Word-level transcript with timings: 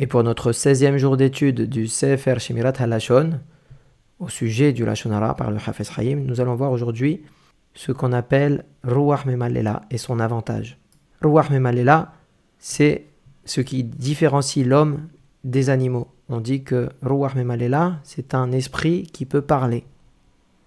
Et 0.00 0.06
pour 0.06 0.22
notre 0.22 0.52
16e 0.52 0.96
jour 0.96 1.16
d'étude 1.16 1.62
du 1.62 1.88
Sefer 1.88 2.38
Shemirat 2.38 2.74
HaLashon, 2.78 3.40
au 4.20 4.28
sujet 4.28 4.72
du 4.72 4.84
Lashonara 4.84 5.34
par 5.34 5.50
le 5.50 5.56
Hafez 5.56 5.90
Haïm, 5.96 6.24
nous 6.24 6.40
allons 6.40 6.54
voir 6.54 6.70
aujourd'hui 6.70 7.22
ce 7.74 7.90
qu'on 7.90 8.12
appelle 8.12 8.64
Ruach 8.84 9.26
Memalela 9.26 9.82
et 9.90 9.98
son 9.98 10.20
avantage. 10.20 10.78
Ruach 11.20 11.50
Memalela, 11.50 12.12
c'est 12.60 13.06
ce 13.44 13.60
qui 13.60 13.82
différencie 13.82 14.64
l'homme 14.64 15.08
des 15.42 15.68
animaux. 15.68 16.06
On 16.28 16.40
dit 16.40 16.62
que 16.62 16.90
Ruach 17.02 17.34
Memalela, 17.34 17.98
c'est 18.04 18.34
un 18.34 18.52
esprit 18.52 19.02
qui 19.02 19.24
peut 19.24 19.42
parler. 19.42 19.84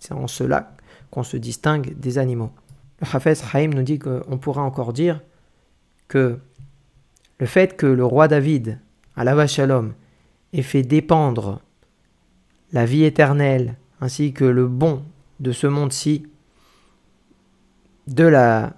C'est 0.00 0.14
en 0.14 0.26
cela 0.26 0.74
qu'on 1.12 1.22
se 1.22 1.36
distingue 1.36 1.94
des 1.96 2.18
animaux. 2.18 2.50
Le 3.00 3.06
Hafez 3.12 3.34
Haïm 3.52 3.72
nous 3.72 3.82
dit 3.82 4.00
qu'on 4.00 4.38
pourra 4.38 4.62
encore 4.62 4.92
dire 4.92 5.20
que 6.08 6.40
le 7.38 7.46
fait 7.46 7.76
que 7.76 7.86
le 7.86 8.04
roi 8.04 8.26
David 8.26 8.80
Allah 9.30 9.46
Shalom, 9.46 9.94
et 10.52 10.62
fait 10.62 10.82
dépendre 10.82 11.60
la 12.72 12.84
vie 12.84 13.04
éternelle 13.04 13.76
ainsi 14.00 14.32
que 14.32 14.44
le 14.44 14.66
bon 14.66 15.04
de 15.40 15.52
ce 15.52 15.66
monde-ci 15.66 16.26
de 18.08 18.24
la 18.24 18.74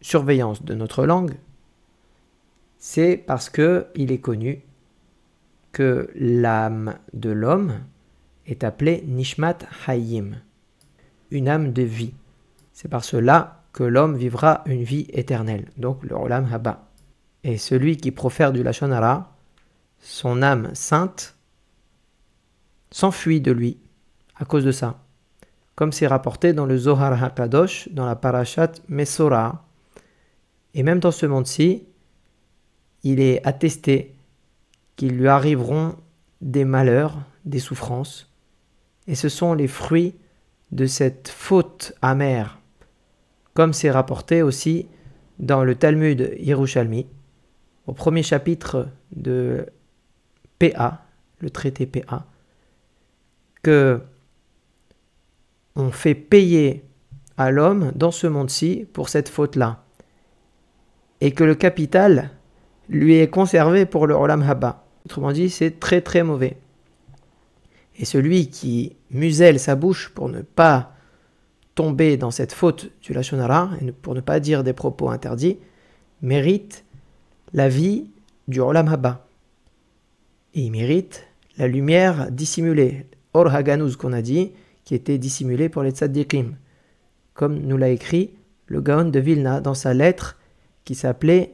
surveillance 0.00 0.64
de 0.64 0.74
notre 0.74 1.06
langue, 1.06 1.34
c'est 2.78 3.16
parce 3.16 3.48
que 3.48 3.86
il 3.94 4.10
est 4.10 4.18
connu 4.18 4.62
que 5.72 6.10
l'âme 6.16 6.94
de 7.12 7.30
l'homme 7.30 7.80
est 8.46 8.64
appelée 8.64 9.04
Nishmat 9.06 9.58
Hayim, 9.86 10.36
une 11.30 11.48
âme 11.48 11.72
de 11.72 11.82
vie. 11.82 12.14
C'est 12.72 12.88
par 12.88 13.04
cela 13.04 13.62
que 13.72 13.84
l'homme 13.84 14.16
vivra 14.16 14.62
une 14.66 14.82
vie 14.82 15.06
éternelle, 15.10 15.66
donc 15.76 16.02
le 16.02 16.16
Olam 16.16 16.48
Haba. 16.52 16.88
Et 17.44 17.58
celui 17.58 17.96
qui 17.96 18.10
profère 18.10 18.52
du 18.52 18.62
Lachonara 18.62 19.35
son 20.00 20.42
âme 20.42 20.70
sainte 20.74 21.36
s'enfuit 22.90 23.40
de 23.40 23.52
lui 23.52 23.78
à 24.36 24.44
cause 24.44 24.64
de 24.64 24.72
ça. 24.72 25.02
Comme 25.74 25.92
c'est 25.92 26.06
rapporté 26.06 26.52
dans 26.52 26.66
le 26.66 26.78
Zohar 26.78 27.22
HaKadosh, 27.22 27.90
dans 27.90 28.06
la 28.06 28.16
parashat 28.16 28.72
Mesora. 28.88 29.66
Et 30.74 30.82
même 30.82 31.00
dans 31.00 31.10
ce 31.10 31.26
monde-ci, 31.26 31.84
il 33.02 33.20
est 33.20 33.46
attesté 33.46 34.14
qu'il 34.96 35.16
lui 35.16 35.28
arriveront 35.28 35.96
des 36.40 36.64
malheurs, 36.64 37.18
des 37.44 37.58
souffrances. 37.58 38.32
Et 39.06 39.14
ce 39.14 39.28
sont 39.28 39.54
les 39.54 39.68
fruits 39.68 40.14
de 40.72 40.86
cette 40.86 41.28
faute 41.28 41.92
amère. 42.02 42.58
Comme 43.54 43.72
c'est 43.72 43.90
rapporté 43.90 44.42
aussi 44.42 44.86
dans 45.38 45.64
le 45.64 45.74
Talmud 45.74 46.34
Yerushalmi, 46.38 47.06
au 47.86 47.92
premier 47.92 48.22
chapitre 48.22 48.88
de 49.14 49.66
PA, 50.58 51.04
le 51.40 51.50
traité 51.50 51.86
PA, 51.86 52.26
que 53.62 54.00
on 55.74 55.90
fait 55.90 56.14
payer 56.14 56.84
à 57.36 57.50
l'homme 57.50 57.92
dans 57.94 58.10
ce 58.10 58.26
monde-ci 58.26 58.86
pour 58.92 59.08
cette 59.08 59.28
faute-là, 59.28 59.84
et 61.20 61.32
que 61.32 61.44
le 61.44 61.54
capital 61.54 62.30
lui 62.88 63.16
est 63.16 63.28
conservé 63.28 63.84
pour 63.84 64.06
le 64.06 64.14
Olam 64.14 64.42
Haba. 64.42 64.84
Autrement 65.04 65.32
dit, 65.32 65.50
c'est 65.50 65.78
très 65.78 66.00
très 66.00 66.22
mauvais. 66.22 66.56
Et 67.98 68.04
celui 68.04 68.48
qui 68.48 68.96
muselle 69.10 69.58
sa 69.58 69.74
bouche 69.74 70.10
pour 70.14 70.28
ne 70.28 70.42
pas 70.42 70.92
tomber 71.74 72.16
dans 72.16 72.30
cette 72.30 72.52
faute 72.52 72.90
du 73.02 73.12
Lachonara, 73.12 73.70
pour 74.02 74.14
ne 74.14 74.20
pas 74.20 74.40
dire 74.40 74.64
des 74.64 74.72
propos 74.72 75.10
interdits, 75.10 75.58
mérite 76.22 76.84
la 77.52 77.68
vie 77.68 78.10
du 78.48 78.60
Olam 78.60 78.88
Haba 78.88 79.25
et 80.56 80.60
il 80.60 80.70
mérite 80.70 81.26
la 81.58 81.68
lumière 81.68 82.30
dissimulée, 82.32 83.06
Or 83.34 83.54
Haganuz 83.54 83.96
qu'on 83.96 84.14
a 84.14 84.22
dit, 84.22 84.52
qui 84.84 84.94
était 84.94 85.18
dissimulée 85.18 85.68
pour 85.68 85.82
les 85.82 85.90
tzaddikim, 85.90 86.56
comme 87.34 87.58
nous 87.58 87.76
l'a 87.76 87.90
écrit 87.90 88.30
le 88.66 88.80
Gaon 88.80 89.10
de 89.10 89.20
Vilna 89.20 89.60
dans 89.60 89.74
sa 89.74 89.92
lettre 89.92 90.38
qui 90.84 90.94
s'appelait 90.94 91.52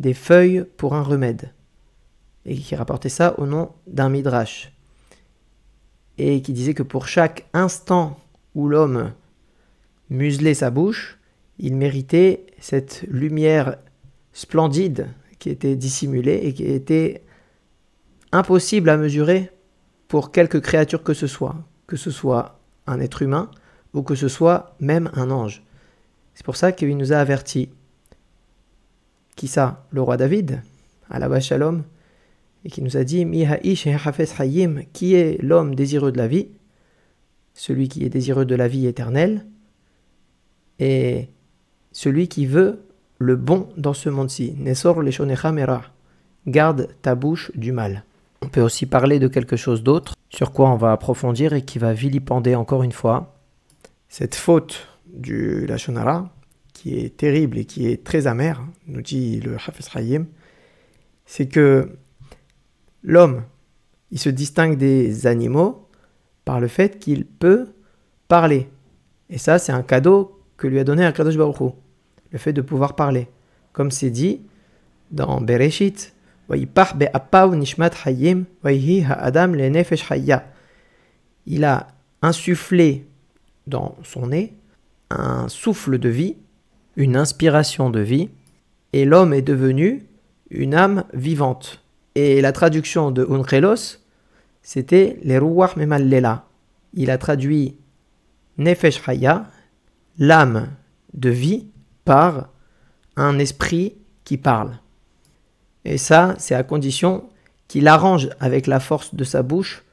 Des 0.00 0.14
feuilles 0.14 0.64
pour 0.76 0.94
un 0.94 1.02
remède, 1.02 1.52
et 2.44 2.56
qui 2.56 2.74
rapportait 2.74 3.08
ça 3.08 3.38
au 3.38 3.46
nom 3.46 3.70
d'un 3.86 4.08
midrash, 4.08 4.72
et 6.18 6.42
qui 6.42 6.52
disait 6.52 6.74
que 6.74 6.82
pour 6.82 7.06
chaque 7.06 7.46
instant 7.52 8.18
où 8.56 8.68
l'homme 8.68 9.12
muselait 10.10 10.54
sa 10.54 10.70
bouche, 10.70 11.18
il 11.60 11.76
méritait 11.76 12.46
cette 12.58 13.04
lumière 13.08 13.76
splendide 14.32 15.06
qui 15.38 15.50
était 15.50 15.76
dissimulée 15.76 16.40
et 16.42 16.52
qui 16.52 16.64
était 16.64 17.22
impossible 18.32 18.88
à 18.90 18.96
mesurer 18.96 19.50
pour 20.08 20.32
quelque 20.32 20.58
créature 20.58 21.02
que 21.02 21.14
ce 21.14 21.26
soit, 21.26 21.56
que 21.86 21.96
ce 21.96 22.10
soit 22.10 22.58
un 22.86 23.00
être 23.00 23.22
humain 23.22 23.50
ou 23.92 24.02
que 24.02 24.14
ce 24.14 24.28
soit 24.28 24.76
même 24.80 25.10
un 25.14 25.30
ange. 25.30 25.62
C'est 26.34 26.44
pour 26.44 26.56
ça 26.56 26.72
qu'il 26.72 26.96
nous 26.96 27.12
a 27.12 27.16
averti. 27.16 27.68
Qui 29.36 29.48
ça? 29.48 29.86
Le 29.90 30.02
roi 30.02 30.16
David, 30.16 30.62
à 31.08 31.18
la 31.18 31.40
Shalom, 31.40 31.84
et 32.64 32.70
qui 32.70 32.82
nous 32.82 32.96
a 32.96 33.04
dit 33.04 33.26
qui 34.92 35.14
est 35.14 35.42
l'homme 35.42 35.74
désireux 35.74 36.12
de 36.12 36.18
la 36.18 36.28
vie? 36.28 36.48
Celui 37.54 37.88
qui 37.88 38.04
est 38.04 38.10
désireux 38.10 38.44
de 38.44 38.54
la 38.54 38.68
vie 38.68 38.86
éternelle, 38.86 39.46
et 40.78 41.28
celui 41.92 42.28
qui 42.28 42.46
veut 42.46 42.80
le 43.18 43.36
bon 43.36 43.68
dans 43.76 43.92
ce 43.92 44.08
monde-ci. 44.08 44.54
Nesor 44.58 45.02
Garde 46.46 46.88
ta 47.02 47.14
bouche 47.14 47.52
du 47.54 47.72
mal. 47.72 48.04
On 48.42 48.48
peut 48.48 48.62
aussi 48.62 48.86
parler 48.86 49.18
de 49.18 49.28
quelque 49.28 49.56
chose 49.56 49.82
d'autre, 49.82 50.14
sur 50.30 50.52
quoi 50.52 50.70
on 50.70 50.76
va 50.76 50.92
approfondir 50.92 51.52
et 51.52 51.62
qui 51.62 51.78
va 51.78 51.92
vilipender 51.92 52.54
encore 52.54 52.82
une 52.82 52.92
fois 52.92 53.36
cette 54.08 54.34
faute 54.34 54.88
du 55.06 55.66
Lachonara, 55.66 56.32
qui 56.72 56.98
est 56.98 57.16
terrible 57.16 57.58
et 57.58 57.64
qui 57.64 57.86
est 57.86 58.02
très 58.02 58.26
amère, 58.26 58.62
nous 58.86 59.02
dit 59.02 59.40
le 59.40 59.56
Hafiz 59.56 59.88
Hayim, 59.94 60.26
c'est 61.26 61.46
que 61.46 61.96
l'homme, 63.02 63.44
il 64.10 64.18
se 64.18 64.30
distingue 64.30 64.76
des 64.76 65.26
animaux 65.26 65.88
par 66.44 66.60
le 66.60 66.68
fait 66.68 66.98
qu'il 66.98 67.26
peut 67.26 67.68
parler. 68.26 68.68
Et 69.28 69.38
ça, 69.38 69.58
c'est 69.58 69.72
un 69.72 69.82
cadeau 69.82 70.40
que 70.56 70.66
lui 70.66 70.78
a 70.78 70.84
donné 70.84 71.04
Akadosh 71.04 71.36
Baruch 71.36 71.74
le 72.30 72.38
fait 72.38 72.52
de 72.52 72.62
pouvoir 72.62 72.96
parler. 72.96 73.28
Comme 73.72 73.90
c'est 73.90 74.10
dit 74.10 74.40
dans 75.10 75.40
Bereshit, 75.40 76.14
il 81.46 81.64
a 81.64 81.88
insufflé 82.22 83.06
dans 83.66 83.96
son 84.02 84.26
nez 84.28 84.54
un 85.10 85.48
souffle 85.48 85.98
de 85.98 86.08
vie, 86.08 86.36
une 86.96 87.16
inspiration 87.16 87.90
de 87.90 88.00
vie, 88.00 88.30
et 88.92 89.04
l'homme 89.04 89.32
est 89.32 89.42
devenu 89.42 90.06
une 90.50 90.74
âme 90.74 91.04
vivante. 91.12 91.82
Et 92.14 92.40
la 92.40 92.52
traduction 92.52 93.10
de 93.10 93.26
Unchelos, 93.28 93.98
c'était 94.62 95.18
les 95.22 95.38
Ruach 95.38 95.76
Memallela. 95.76 96.46
Il 96.94 97.10
a 97.10 97.18
traduit 97.18 97.76
Nefesh 98.58 99.00
Haya, 99.08 99.46
l'âme 100.18 100.68
de 101.14 101.30
vie, 101.30 101.66
par 102.04 102.48
un 103.16 103.38
esprit 103.38 103.94
qui 104.24 104.36
parle. 104.36 104.78
Et 105.84 105.98
ça, 105.98 106.34
c'est 106.38 106.54
à 106.54 106.62
condition 106.62 107.24
qu'il 107.68 107.88
arrange 107.88 108.28
avec 108.40 108.66
la 108.66 108.80
force 108.80 109.14
de 109.14 109.24
sa 109.24 109.42
bouche 109.42 109.84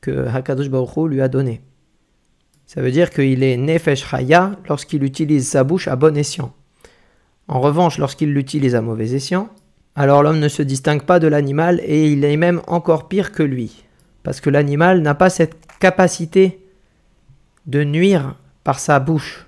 que 0.00 0.26
Hakadosh 0.28 0.68
Baruch 0.68 1.08
lui 1.08 1.20
a 1.20 1.28
donnée. 1.28 1.60
Ça 2.66 2.80
veut 2.80 2.90
dire 2.90 3.10
qu'il 3.10 3.42
est 3.42 3.56
Nefesh 3.56 4.12
Haya 4.12 4.56
lorsqu'il 4.68 5.04
utilise 5.04 5.48
sa 5.48 5.64
bouche 5.64 5.88
à 5.88 5.96
bon 5.96 6.16
escient. 6.16 6.54
En 7.48 7.60
revanche, 7.60 7.98
lorsqu'il 7.98 8.32
l'utilise 8.32 8.74
à 8.74 8.80
mauvais 8.80 9.12
escient, 9.12 9.50
alors 9.94 10.22
l'homme 10.22 10.38
ne 10.38 10.48
se 10.48 10.62
distingue 10.62 11.02
pas 11.02 11.18
de 11.18 11.26
l'animal 11.26 11.80
et 11.84 12.10
il 12.10 12.24
est 12.24 12.36
même 12.36 12.62
encore 12.66 13.08
pire 13.08 13.32
que 13.32 13.42
lui. 13.42 13.84
Parce 14.22 14.40
que 14.40 14.48
l'animal 14.48 15.02
n'a 15.02 15.14
pas 15.14 15.28
cette 15.28 15.56
capacité 15.80 16.64
de 17.66 17.84
nuire 17.84 18.36
par 18.64 18.78
sa 18.78 19.00
bouche. 19.00 19.46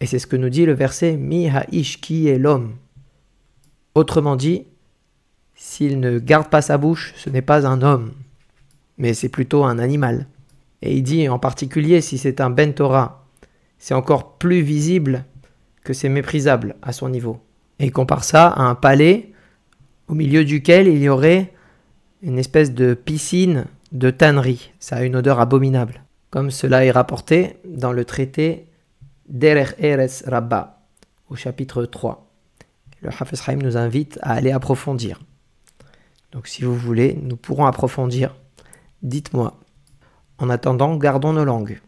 Et 0.00 0.06
c'est 0.06 0.18
ce 0.18 0.26
que 0.26 0.36
nous 0.36 0.50
dit 0.50 0.66
le 0.66 0.74
verset 0.74 1.16
Mi 1.16 1.48
Ha'ish, 1.48 2.00
qui 2.00 2.28
est 2.28 2.38
l'homme. 2.38 2.74
Autrement 3.98 4.36
dit, 4.36 4.64
s'il 5.56 5.98
ne 5.98 6.20
garde 6.20 6.46
pas 6.46 6.62
sa 6.62 6.78
bouche, 6.78 7.14
ce 7.16 7.30
n'est 7.30 7.42
pas 7.42 7.66
un 7.66 7.82
homme, 7.82 8.12
mais 8.96 9.12
c'est 9.12 9.28
plutôt 9.28 9.64
un 9.64 9.80
animal. 9.80 10.28
Et 10.82 10.96
il 10.96 11.02
dit 11.02 11.28
en 11.28 11.40
particulier 11.40 12.00
si 12.00 12.16
c'est 12.16 12.40
un 12.40 12.48
Ben 12.48 12.72
Torah, 12.72 13.26
c'est 13.76 13.94
encore 13.94 14.34
plus 14.34 14.60
visible 14.60 15.24
que 15.82 15.92
c'est 15.92 16.08
méprisable 16.08 16.76
à 16.80 16.92
son 16.92 17.08
niveau. 17.08 17.40
Et 17.80 17.86
il 17.86 17.90
compare 17.90 18.22
ça 18.22 18.46
à 18.46 18.62
un 18.62 18.76
palais 18.76 19.32
au 20.06 20.14
milieu 20.14 20.44
duquel 20.44 20.86
il 20.86 20.98
y 20.98 21.08
aurait 21.08 21.52
une 22.22 22.38
espèce 22.38 22.72
de 22.72 22.94
piscine 22.94 23.64
de 23.90 24.10
tannerie. 24.10 24.70
Ça 24.78 24.98
a 24.98 25.02
une 25.02 25.16
odeur 25.16 25.40
abominable. 25.40 26.04
Comme 26.30 26.52
cela 26.52 26.84
est 26.84 26.92
rapporté 26.92 27.56
dans 27.64 27.92
le 27.92 28.04
traité 28.04 28.68
Derech 29.28 29.74
Eres 29.80 30.22
Rabba, 30.24 30.82
au 31.30 31.34
chapitre 31.34 31.84
3. 31.84 32.27
Le 33.00 33.08
Hafiz 33.08 33.42
Haïm 33.46 33.62
nous 33.62 33.76
invite 33.76 34.18
à 34.22 34.32
aller 34.32 34.50
approfondir. 34.50 35.20
Donc 36.32 36.46
si 36.46 36.62
vous 36.62 36.74
voulez, 36.74 37.18
nous 37.22 37.36
pourrons 37.36 37.66
approfondir. 37.66 38.34
Dites-moi. 39.02 39.58
En 40.38 40.50
attendant, 40.50 40.96
gardons 40.96 41.32
nos 41.32 41.44
langues. 41.44 41.80